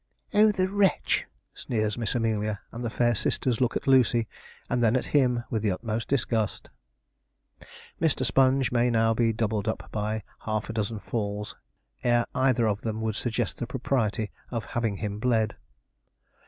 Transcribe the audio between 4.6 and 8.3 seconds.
and then at him with the utmost disgust. Mr.